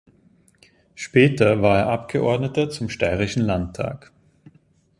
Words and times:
Später 0.95 1.61
war 1.61 1.77
er 1.77 1.89
Abgeordneter 1.89 2.71
zum 2.71 2.89
Steirischen 2.89 3.43
Landtag. 3.43 4.11